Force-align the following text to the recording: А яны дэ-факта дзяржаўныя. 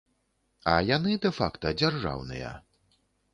А 0.71 0.77
яны 0.87 1.11
дэ-факта 1.25 1.75
дзяржаўныя. 1.83 2.51